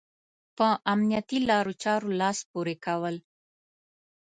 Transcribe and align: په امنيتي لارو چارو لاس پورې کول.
په 0.57 0.67
امنيتي 0.93 1.39
لارو 1.49 1.73
چارو 1.83 2.09
لاس 2.21 2.37
پورې 2.51 2.75
کول. 2.85 3.15